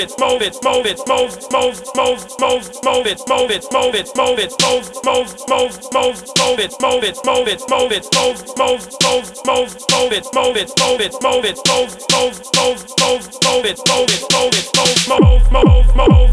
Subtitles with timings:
[0.00, 4.08] it, move it, move it, move, move, move, move, move it, move it, move it,
[4.16, 8.40] move it, move, move, move, move, move it, move it, move it, move it, move,
[8.56, 13.28] move, move, move, move it, move it, move it, move it, move, move, move, move,
[13.44, 16.24] move it, move it, move it, move, move, move, move, move, move,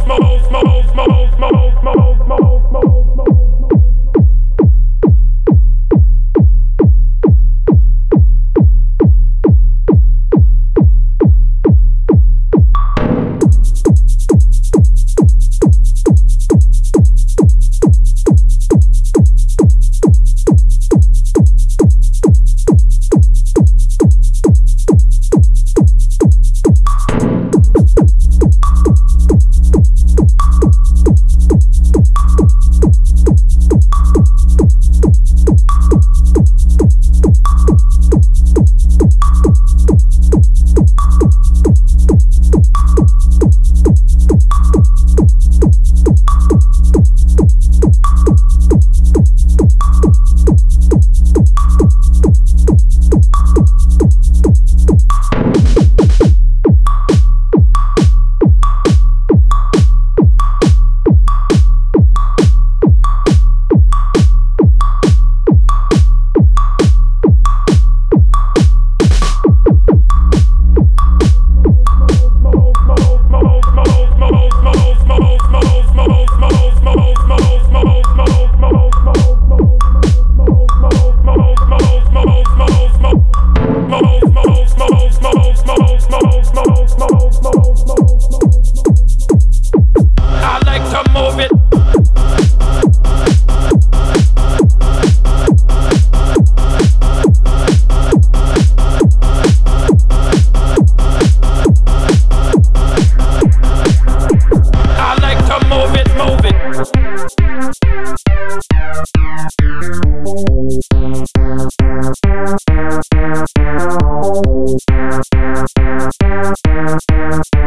[0.48, 3.47] move, move, move, move, move, move.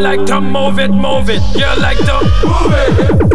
[0.00, 1.42] Like to move it, move it.
[1.54, 3.29] You like to Move it.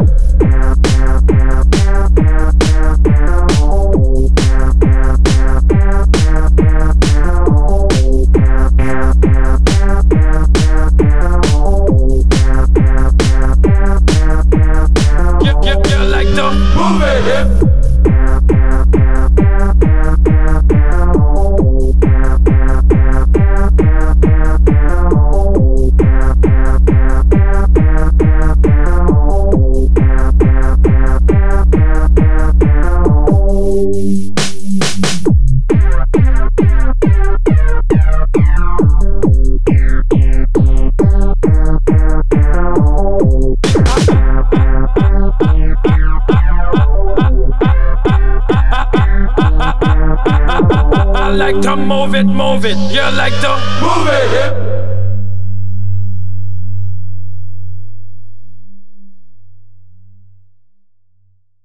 [51.35, 52.77] Like to move it, move it.
[52.91, 54.84] You like to Move it.